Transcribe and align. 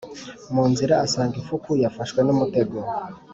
Mu 0.53 0.63
nzira 0.71 0.93
asanga 1.05 1.35
ifuku 1.41 1.69
yafashwe 1.83 2.19
n' 2.23 2.31
umutego; 2.33 2.77